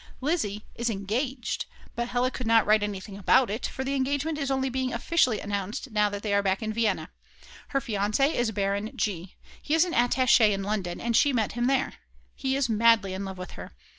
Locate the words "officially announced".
4.91-5.91